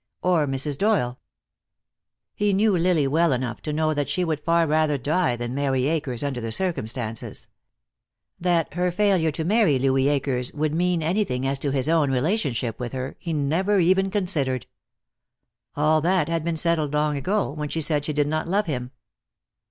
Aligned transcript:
Or 0.23 0.47
Mrs. 0.47 0.79
Doyle. 0.79 1.19
He 2.33 2.53
knew 2.53 2.75
Lily 2.75 3.05
well 3.05 3.31
enough 3.31 3.61
to 3.61 3.71
know 3.71 3.93
that 3.93 4.09
she 4.09 4.23
would 4.23 4.39
far 4.39 4.65
rather 4.65 4.97
die 4.97 5.35
than 5.35 5.53
marry 5.53 5.85
Akers, 5.85 6.23
under 6.23 6.41
the 6.41 6.51
circumstances. 6.51 7.47
That 8.39 8.73
her 8.73 8.89
failure 8.89 9.31
to 9.33 9.45
marry 9.45 9.77
Louis 9.77 10.07
Akers 10.07 10.51
would 10.53 10.73
mean 10.73 11.03
anything 11.03 11.45
as 11.45 11.59
to 11.59 11.69
his 11.69 11.87
own 11.87 12.09
relationship 12.09 12.79
with 12.79 12.93
her 12.93 13.15
he 13.19 13.31
never 13.31 13.77
even 13.79 14.09
considered. 14.09 14.65
All 15.75 16.01
that 16.01 16.27
had 16.29 16.43
been 16.43 16.57
settled 16.57 16.93
long 16.95 17.15
ago, 17.15 17.51
when 17.51 17.69
she 17.69 17.79
said 17.79 18.03
she 18.03 18.13
did 18.13 18.25
not 18.27 18.47
love 18.47 18.65
him. 18.65 18.89